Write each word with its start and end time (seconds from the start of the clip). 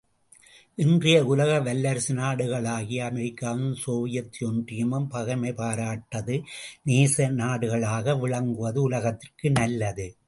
இன்றைய 0.75 1.25
உலக 1.25 1.59
வல்லரசு 1.59 2.13
நாடுகளாகிய 2.13 3.05
அமெரிக்காவும் 3.05 3.75
சோவியத் 3.75 4.41
ஒன்றியமும் 4.41 5.07
பகைமை 5.07 5.51
பாராட்டாது 5.51 6.43
நேச 6.85 7.29
நாடுகளாக 7.31 8.19
விளங்குவது 8.19 8.81
உலகத்திற்கு 8.81 9.51
நல்லது. 9.51 10.17